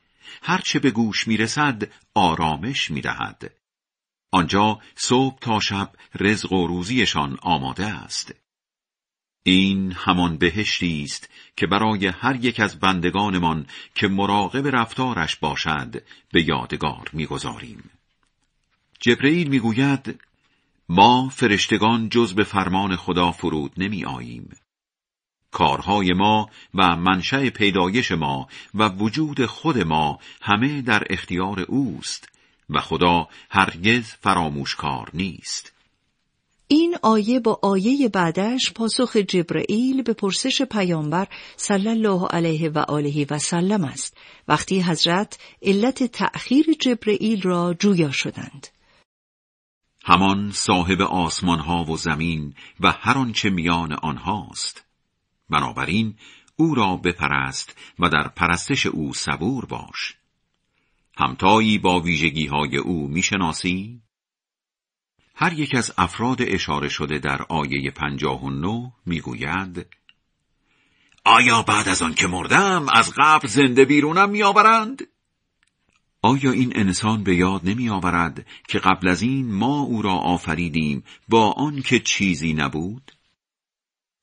هرچه 0.43 0.79
به 0.79 0.91
گوش 0.91 1.29
می‌رسد 1.29 1.83
آرامش 2.15 2.91
می‌دهد. 2.91 3.55
آنجا 4.33 4.79
صبح 4.97 5.39
تا 5.39 5.61
شب 5.61 5.93
رزق 6.15 6.53
و 6.53 6.67
روزیشان 6.67 7.39
آماده 7.43 7.87
است. 7.87 8.35
این 9.47 9.93
همان 9.93 10.37
بهشتی 10.37 11.03
است 11.03 11.29
که 11.57 11.67
برای 11.67 12.07
هر 12.07 12.45
یک 12.45 12.61
از 12.61 12.81
بندگانمان 12.81 13.67
که 13.95 14.09
مراقب 14.09 14.77
رفتارش 14.77 15.37
باشد 15.37 16.03
به 16.33 16.49
یادگار 16.49 17.11
می‌گذاریم. 17.13 17.91
جبرئیل 19.01 19.49
می‌گوید 19.49 20.21
ما 20.89 21.29
فرشتگان 21.29 22.09
جز 22.09 22.35
به 22.35 22.45
فرمان 22.45 22.97
خدا 22.97 23.33
فرود 23.33 23.73
نمی 23.77 24.05
آییم. 24.05 24.57
کارهای 25.51 26.13
ما 26.13 26.51
و 26.75 26.97
منشأ 26.97 27.51
پیدایش 27.51 28.13
ما 28.13 28.49
و 28.75 28.89
وجود 28.89 29.47
خود 29.47 29.79
ما 29.79 30.19
همه 30.43 30.83
در 30.83 31.07
اختیار 31.11 31.61
اوست 31.61 32.29
و 32.71 32.81
خدا 32.81 33.29
هرگز 33.51 34.05
فراموشکار 34.05 35.11
نیست. 35.15 35.74
این 36.75 36.97
آیه 37.03 37.41
با 37.41 37.61
آیه 37.63 38.09
بعدش 38.09 38.73
پاسخ 38.73 39.17
جبرئیل 39.17 40.03
به 40.03 40.13
پرسش 40.13 40.63
پیامبر 40.63 41.29
صلی 41.57 41.89
الله 41.89 42.27
علیه 42.27 42.71
و 42.71 42.79
آله 42.79 43.27
و 43.31 43.39
سلم 43.39 43.85
است. 43.85 44.17
وقتی 44.49 44.81
حضرت 44.81 45.39
علت 45.63 46.05
تأخیر 46.05 46.67
جبرئیل 46.81 47.43
را 47.43 47.75
جویا 47.75 48.11
شدند. 48.11 48.69
همان 50.05 50.51
صاحب 50.53 51.03
آسمان 51.03 51.59
ها 51.59 51.85
و 51.85 51.97
زمین 51.97 52.55
و 52.81 52.93
هر 52.93 53.19
آنچه 53.19 53.51
میان 53.51 53.93
آنهاست. 53.93 54.85
بنابراین 55.51 56.15
او 56.57 56.75
را 56.75 56.97
بپرست 56.97 57.77
و 57.99 58.09
در 58.09 58.29
پرستش 58.29 58.87
او 58.87 59.15
صبور 59.15 59.65
باش. 59.65 60.17
همتایی 61.17 61.79
با 61.79 62.01
ویژگی 62.01 62.47
های 62.47 62.77
او 62.77 63.09
می‌شناسی؟ 63.09 64.04
هر 65.35 65.53
یک 65.53 65.75
از 65.75 65.93
افراد 65.99 66.43
اشاره 66.43 66.89
شده 66.89 67.19
در 67.19 67.43
آیه 67.43 67.91
پنجاه 67.91 68.45
و 68.45 68.51
نو 68.51 68.91
می‌گوید 69.07 69.87
آیا 71.25 71.63
بعد 71.63 71.89
از 71.89 72.03
آن 72.03 72.15
که 72.15 72.27
مردم 72.27 72.87
از 72.93 73.13
قبل 73.17 73.49
زنده 73.49 73.85
بیرونم 73.85 74.31
میآورند؟ 74.31 75.03
آیا 76.23 76.51
این 76.51 76.73
انسان 76.77 77.23
به 77.23 77.37
یاد 77.37 77.61
نمی 77.65 77.89
آورد 77.89 78.47
که 78.69 78.79
قبل 78.79 79.09
از 79.09 79.23
این 79.23 79.53
ما 79.53 79.81
او 79.81 80.03
را 80.03 80.13
آفریدیم 80.13 81.05
با 81.29 81.53
آنکه 81.53 82.01
چیزی 82.01 82.53
نبود؟ 82.53 83.13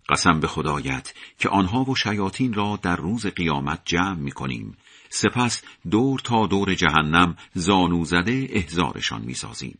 قسم 0.09 0.39
به 0.39 0.47
خدایت 0.47 1.13
که 1.39 1.49
آنها 1.49 1.83
و 1.83 1.95
شیاطین 1.95 2.53
را 2.53 2.79
در 2.81 2.95
روز 2.95 3.25
قیامت 3.25 3.81
جمع 3.85 4.15
می 4.15 4.31
کنیم 4.31 4.77
سپس 5.09 5.63
دور 5.91 6.19
تا 6.19 6.47
دور 6.47 6.73
جهنم 6.73 7.35
زانو 7.53 8.05
زده 8.05 8.47
احزارشان 8.51 9.21
می 9.21 9.33
سازیم. 9.33 9.77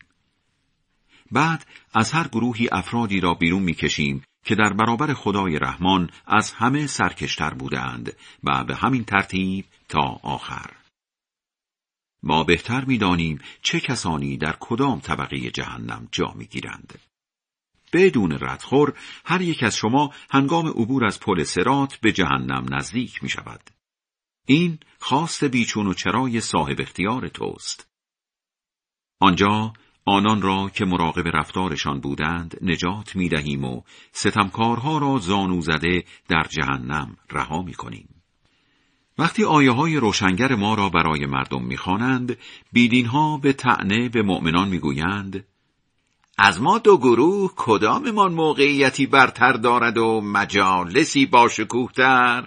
بعد 1.32 1.66
از 1.92 2.12
هر 2.12 2.28
گروهی 2.28 2.68
افرادی 2.72 3.20
را 3.20 3.34
بیرون 3.34 3.62
می 3.62 3.74
کشیم 3.74 4.24
که 4.44 4.54
در 4.54 4.72
برابر 4.72 5.14
خدای 5.14 5.58
رحمان 5.58 6.10
از 6.26 6.52
همه 6.52 6.86
سرکشتر 6.86 7.54
بودند 7.54 8.16
و 8.44 8.64
به 8.64 8.74
همین 8.76 9.04
ترتیب 9.04 9.64
تا 9.88 10.20
آخر. 10.22 10.70
ما 12.22 12.44
بهتر 12.44 12.84
می‌دانیم 12.84 13.40
چه 13.62 13.80
کسانی 13.80 14.36
در 14.36 14.56
کدام 14.60 15.00
طبقه 15.00 15.50
جهنم 15.50 16.08
جا 16.12 16.32
می‌گیرند. 16.36 16.98
بدون 17.92 18.32
ردخور 18.40 18.98
هر 19.24 19.40
یک 19.40 19.62
از 19.62 19.76
شما 19.76 20.14
هنگام 20.30 20.66
عبور 20.66 21.04
از 21.04 21.20
پل 21.20 21.44
سرات 21.44 21.96
به 21.96 22.12
جهنم 22.12 22.66
نزدیک 22.74 23.22
می 23.22 23.28
شود. 23.28 23.70
این 24.46 24.78
خواست 24.98 25.44
بیچون 25.44 25.86
و 25.86 25.94
چرای 25.94 26.40
صاحب 26.40 26.80
اختیار 26.80 27.28
توست. 27.28 27.88
آنجا 29.20 29.72
آنان 30.04 30.42
را 30.42 30.70
که 30.74 30.84
مراقب 30.84 31.36
رفتارشان 31.36 32.00
بودند 32.00 32.58
نجات 32.62 33.16
می 33.16 33.28
دهیم 33.28 33.64
و 33.64 33.82
ستمکارها 34.12 34.98
را 34.98 35.18
زانو 35.18 35.60
زده 35.60 36.04
در 36.28 36.42
جهنم 36.50 37.16
رها 37.30 37.62
می 37.62 37.74
کنیم. 37.74 38.08
وقتی 39.18 39.44
آیه 39.44 39.70
های 39.70 39.96
روشنگر 39.96 40.54
ما 40.54 40.74
را 40.74 40.88
برای 40.88 41.26
مردم 41.26 41.62
می‌خوانند 41.62 42.38
بیدین 42.72 43.06
ها 43.06 43.36
به 43.36 43.52
تعنه 43.52 44.08
به 44.08 44.22
مؤمنان 44.22 44.68
می‌گویند 44.68 45.44
از 46.38 46.62
ما 46.62 46.78
دو 46.78 46.98
گروه 46.98 47.52
کداممان 47.56 48.32
موقعیتی 48.32 49.06
برتر 49.06 49.52
دارد 49.52 49.98
و 49.98 50.20
مجالسی 50.20 51.26
باشکوهتر 51.26 52.46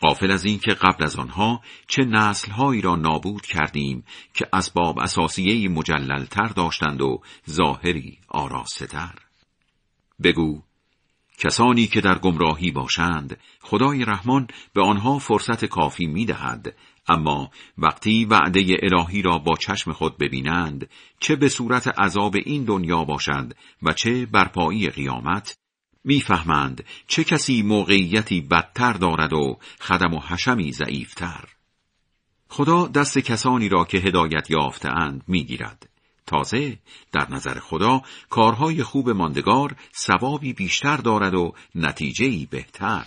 قافل 0.00 0.30
از 0.30 0.44
اینکه 0.44 0.74
قبل 0.74 1.04
از 1.04 1.16
آنها 1.16 1.60
چه 1.88 2.04
نسلهایی 2.04 2.80
را 2.80 2.96
نابود 2.96 3.46
کردیم 3.46 4.04
که 4.34 4.46
اسباب 4.52 4.98
اساسیه 4.98 5.68
مجللتر 5.68 6.48
داشتند 6.48 7.00
و 7.00 7.22
ظاهری 7.50 8.18
آراستتر 8.28 9.14
بگو 10.22 10.62
کسانی 11.38 11.86
که 11.86 12.00
در 12.00 12.18
گمراهی 12.18 12.70
باشند 12.70 13.40
خدای 13.60 14.04
رحمان 14.04 14.48
به 14.72 14.82
آنها 14.82 15.18
فرصت 15.18 15.64
کافی 15.64 16.06
می 16.06 16.24
دهد 16.24 16.74
اما 17.08 17.50
وقتی 17.78 18.24
وعده 18.24 18.76
الهی 18.82 19.22
را 19.22 19.38
با 19.38 19.56
چشم 19.56 19.92
خود 19.92 20.18
ببینند 20.18 20.90
چه 21.20 21.36
به 21.36 21.48
صورت 21.48 21.98
عذاب 21.98 22.36
این 22.44 22.64
دنیا 22.64 23.04
باشد 23.04 23.52
و 23.82 23.92
چه 23.92 24.26
برپایی 24.26 24.90
قیامت 24.90 25.58
می‌فهمند 26.04 26.84
چه 27.06 27.24
کسی 27.24 27.62
موقعیتی 27.62 28.40
بدتر 28.40 28.92
دارد 28.92 29.32
و 29.32 29.58
خدم 29.80 30.14
و 30.14 30.20
حشمی 30.20 30.72
ضعیفتر. 30.72 31.44
خدا 32.48 32.86
دست 32.86 33.18
کسانی 33.18 33.68
را 33.68 33.84
که 33.84 33.98
هدایت 33.98 34.50
یافتهاند 34.50 35.22
می‌گیرد. 35.28 35.88
تازه 36.26 36.78
در 37.12 37.30
نظر 37.30 37.58
خدا 37.58 38.02
کارهای 38.30 38.82
خوب 38.82 39.10
ماندگار 39.10 39.76
ثوابی 39.96 40.52
بیشتر 40.52 40.96
دارد 40.96 41.34
و 41.34 41.54
نتیجهی 41.74 42.46
بهتر. 42.46 43.06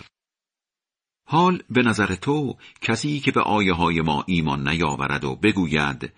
حال 1.25 1.63
به 1.69 1.81
نظر 1.81 2.15
تو 2.15 2.57
کسی 2.81 3.19
که 3.19 3.31
به 3.31 3.41
آیه 3.41 3.73
های 3.73 4.01
ما 4.01 4.23
ایمان 4.27 4.67
نیاورد 4.67 5.23
و 5.23 5.35
بگوید 5.35 6.13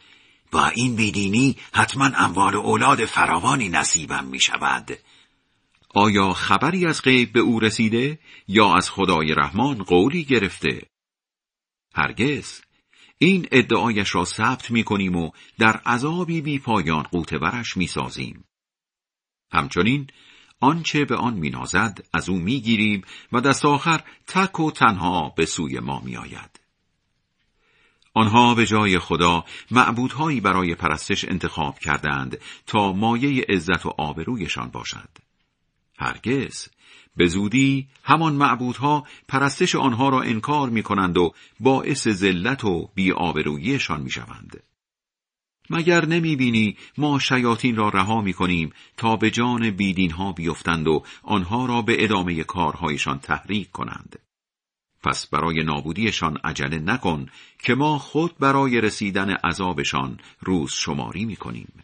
با 0.52 0.68
این 0.68 0.96
بیدینی 0.96 1.56
حتما 1.74 2.06
اموال 2.06 2.56
اولاد 2.56 3.06
فراوانی 3.06 3.70
نصیبم 3.70 4.26
می 4.26 4.40
شود 4.40 4.98
آیا 5.96 6.34
خبری 6.34 6.86
از 6.86 7.02
غیب 7.02 7.32
به 7.32 7.40
او 7.40 7.60
رسیده 7.60 8.20
یا 8.48 8.76
از 8.76 8.90
خدای 8.90 9.34
رحمان 9.34 9.84
قولی 9.84 10.24
گرفته؟ 10.24 10.82
هرگز 11.96 12.62
این 13.18 13.48
ادعایش 13.52 14.16
را 14.16 14.26
ثبت 14.26 14.72
می 14.72 14.84
کنیم 14.84 15.16
و 15.16 15.32
در 15.60 15.78
عذابی 15.78 16.42
بی 16.42 16.60
پایان 16.60 17.04
قوتورش 17.04 17.78
می 17.78 17.88
سازیم. 17.88 18.44
همچنین 19.52 20.08
آنچه 20.60 21.06
به 21.06 21.16
آن 21.16 21.34
مینازد 21.34 22.08
از 22.14 22.30
او 22.30 22.40
می‌گیریم 22.40 23.02
و 23.32 23.42
دست 23.42 23.66
آخر 23.66 24.04
تک 24.28 24.60
و 24.60 24.72
تنها 24.72 25.30
به 25.30 25.46
سوی 25.46 25.80
ما 25.80 26.00
میآید. 26.00 26.60
آنها 28.14 28.56
به 28.56 28.66
جای 28.66 29.00
خدا 29.00 29.46
معبودهایی 29.72 30.42
برای 30.42 30.76
پرستش 30.76 31.26
انتخاب 31.26 31.80
کردند 31.80 32.38
تا 32.68 32.94
مایه 32.94 33.46
عزت 33.50 33.86
و 33.86 33.94
آبرویشان 33.98 34.70
باشد. 34.70 35.29
هرگز 36.00 36.68
به 37.18 37.28
زودی 37.28 37.88
همان 38.04 38.34
معبودها 38.34 39.08
پرستش 39.28 39.76
آنها 39.76 40.10
را 40.10 40.22
انکار 40.22 40.70
می 40.70 40.84
کنند 40.84 41.18
و 41.18 41.34
باعث 41.60 42.08
ذلت 42.08 42.66
و 42.66 42.90
بیآبروییشان 42.96 44.02
می 44.02 44.12
شوند. 44.12 44.64
مگر 45.70 46.06
نمی 46.06 46.36
بینی 46.36 46.78
ما 46.98 47.20
شیاطین 47.20 47.76
را 47.76 47.90
رها 47.90 48.22
می 48.22 48.34
کنیم 48.34 48.74
تا 48.98 49.16
به 49.16 49.32
جان 49.32 49.70
بیدین 49.70 50.12
ها 50.12 50.32
بیفتند 50.32 50.88
و 50.88 51.04
آنها 51.24 51.66
را 51.66 51.82
به 51.82 52.04
ادامه 52.04 52.44
کارهایشان 52.44 53.20
تحریک 53.20 53.72
کنند. 53.72 54.20
پس 55.04 55.28
برای 55.28 55.64
نابودیشان 55.64 56.38
عجله 56.44 56.80
نکن 56.80 57.26
که 57.60 57.76
ما 57.76 57.98
خود 57.98 58.38
برای 58.38 58.82
رسیدن 58.82 59.30
عذابشان 59.30 60.20
روز 60.40 60.72
شماری 60.74 61.26
می 61.26 61.36
کنیم. 61.36 61.84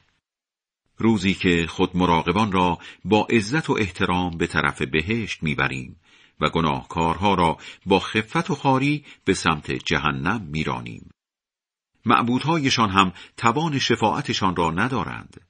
روزی 0.97 1.33
که 1.33 1.67
خود 1.67 1.97
مراقبان 1.97 2.51
را 2.51 2.77
با 3.05 3.27
عزت 3.29 3.69
و 3.69 3.73
احترام 3.73 4.37
به 4.37 4.47
طرف 4.47 4.81
بهشت 4.81 5.43
می‌بریم 5.43 5.95
و 6.41 6.49
گناهکارها 6.49 7.33
را 7.33 7.57
با 7.85 7.99
خفت 7.99 8.49
و 8.49 8.55
خاری 8.55 9.05
به 9.25 9.33
سمت 9.33 9.71
جهنم 9.71 10.41
میرانیم. 10.41 11.09
معبودهایشان 12.05 12.89
هم 12.89 13.13
توان 13.37 13.79
شفاعتشان 13.79 14.55
را 14.55 14.71
ندارند. 14.71 15.41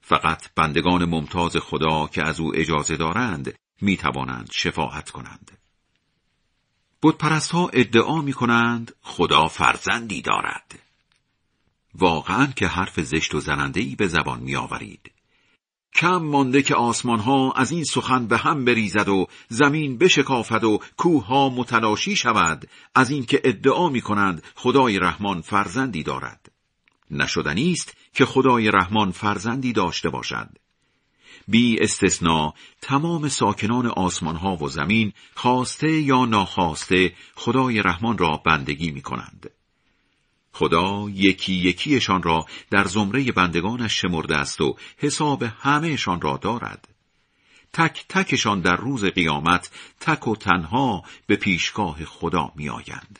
فقط 0.00 0.54
بندگان 0.54 1.04
ممتاز 1.04 1.56
خدا 1.56 2.06
که 2.06 2.22
از 2.22 2.40
او 2.40 2.56
اجازه 2.56 2.96
دارند 2.96 3.54
می 3.80 3.96
توانند 3.96 4.48
شفاعت 4.52 5.10
کنند. 5.10 5.58
بودپرست 7.02 7.50
ها 7.50 7.68
ادعا 7.72 8.20
می 8.20 8.32
کنند 8.32 8.92
خدا 9.00 9.48
فرزندی 9.48 10.22
دارد. 10.22 10.78
واقعا 11.94 12.46
که 12.46 12.66
حرف 12.66 13.00
زشت 13.00 13.34
و 13.34 13.40
زنندهی 13.40 13.96
به 13.96 14.08
زبان 14.08 14.40
می 14.40 14.56
آورید. 14.56 15.12
کم 15.94 16.16
مانده 16.16 16.62
که 16.62 16.74
آسمان 16.74 17.18
ها 17.18 17.52
از 17.52 17.70
این 17.70 17.84
سخن 17.84 18.26
به 18.26 18.38
هم 18.38 18.64
بریزد 18.64 19.08
و 19.08 19.26
زمین 19.48 19.98
بشکافد 19.98 20.64
و 20.64 20.80
کوه 20.96 21.26
ها 21.26 21.48
متلاشی 21.48 22.16
شود 22.16 22.68
از 22.94 23.10
اینکه 23.10 23.40
ادعا 23.44 23.88
می 23.88 24.00
کنند 24.00 24.42
خدای 24.54 24.98
رحمان 24.98 25.40
فرزندی 25.40 26.02
دارد. 26.02 26.52
نشدنی 27.10 27.72
است 27.72 27.94
که 28.14 28.24
خدای 28.24 28.70
رحمان 28.70 29.10
فرزندی 29.10 29.72
داشته 29.72 30.10
باشد. 30.10 30.48
بی 31.48 31.80
استثنا 31.80 32.54
تمام 32.80 33.28
ساکنان 33.28 33.86
آسمان 33.86 34.36
ها 34.36 34.56
و 34.56 34.68
زمین 34.68 35.12
خواسته 35.34 35.92
یا 36.00 36.24
ناخواسته 36.24 37.12
خدای 37.34 37.82
رحمان 37.82 38.18
را 38.18 38.42
بندگی 38.46 38.90
می 38.90 39.02
کنند. 39.02 39.50
خدا 40.52 41.06
یکی 41.10 41.52
یکیشان 41.52 42.22
را 42.22 42.46
در 42.70 42.84
زمره 42.84 43.32
بندگانش 43.32 44.00
شمرده 44.00 44.36
است 44.36 44.60
و 44.60 44.76
حساب 44.96 45.42
همهشان 45.42 46.20
را 46.20 46.36
دارد. 46.36 46.88
تک 47.72 48.04
تکشان 48.08 48.60
در 48.60 48.76
روز 48.76 49.04
قیامت 49.04 49.70
تک 50.00 50.28
و 50.28 50.36
تنها 50.36 51.02
به 51.26 51.36
پیشگاه 51.36 52.04
خدا 52.04 52.52
می 52.56 52.68
آیند. 52.68 53.18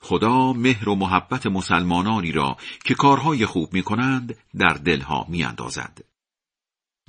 خدا 0.00 0.52
مهر 0.52 0.88
و 0.88 0.94
محبت 0.94 1.46
مسلمانانی 1.46 2.32
را 2.32 2.56
که 2.84 2.94
کارهای 2.94 3.46
خوب 3.46 3.72
می 3.72 3.82
کنند 3.82 4.36
در 4.58 4.74
دلها 4.74 5.26
می 5.28 5.44
اندازد. 5.44 6.04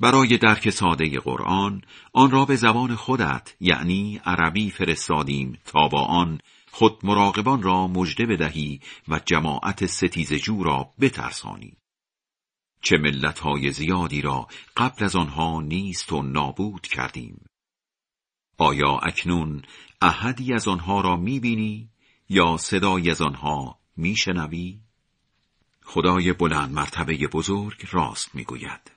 برای 0.00 0.38
درک 0.38 0.70
ساده 0.70 1.18
قرآن 1.20 1.82
آن 2.12 2.30
را 2.30 2.44
به 2.44 2.56
زبان 2.56 2.94
خودت 2.94 3.54
یعنی 3.60 4.20
عربی 4.24 4.70
فرستادیم 4.70 5.58
تا 5.64 5.88
با 5.88 6.04
آن 6.04 6.40
خود 6.74 7.06
مراقبان 7.06 7.62
را 7.62 7.86
مژده 7.86 8.26
بدهی 8.26 8.80
و 9.08 9.20
جماعت 9.26 9.86
ستیزجو 9.86 10.62
را 10.62 10.94
بترسانی. 11.00 11.76
چه 12.82 12.96
ملتهای 12.96 13.70
زیادی 13.70 14.20
را 14.20 14.48
قبل 14.76 15.04
از 15.04 15.16
آنها 15.16 15.60
نیست 15.60 16.12
و 16.12 16.22
نابود 16.22 16.86
کردیم. 16.86 17.44
آیا 18.58 18.98
اکنون 18.98 19.62
احدی 20.02 20.54
از 20.54 20.68
آنها 20.68 21.00
را 21.00 21.16
می‌بینی 21.16 21.90
یا 22.28 22.56
صدای 22.56 23.10
از 23.10 23.22
آنها 23.22 23.78
میشنوی؟ 23.96 24.80
خدای 25.82 26.32
بلند 26.32 26.72
مرتبه 26.72 27.16
بزرگ 27.32 27.86
راست 27.92 28.34
می‌گوید. 28.34 28.90